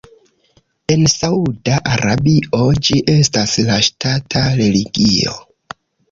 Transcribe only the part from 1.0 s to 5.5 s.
Sauda Arabio ĝi estas la ŝtata religio.